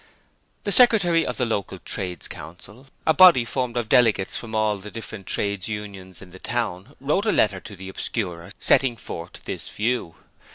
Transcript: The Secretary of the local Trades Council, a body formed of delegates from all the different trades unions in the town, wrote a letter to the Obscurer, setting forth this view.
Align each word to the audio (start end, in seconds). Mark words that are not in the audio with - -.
The 0.63 0.71
Secretary 0.71 1.23
of 1.27 1.37
the 1.37 1.45
local 1.45 1.77
Trades 1.77 2.27
Council, 2.27 2.87
a 3.05 3.13
body 3.13 3.45
formed 3.45 3.77
of 3.77 3.87
delegates 3.87 4.35
from 4.35 4.55
all 4.55 4.79
the 4.79 4.89
different 4.89 5.27
trades 5.27 5.69
unions 5.69 6.23
in 6.23 6.31
the 6.31 6.39
town, 6.39 6.95
wrote 6.99 7.27
a 7.27 7.31
letter 7.31 7.59
to 7.59 7.75
the 7.75 7.87
Obscurer, 7.87 8.51
setting 8.57 8.95
forth 8.97 9.43
this 9.45 9.69
view. 9.69 10.15